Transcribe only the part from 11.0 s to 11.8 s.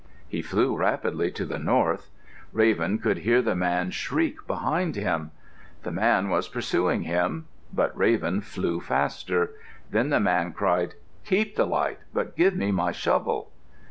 "Keep the